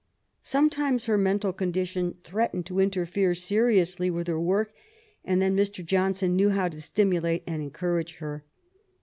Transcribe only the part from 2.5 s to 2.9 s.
to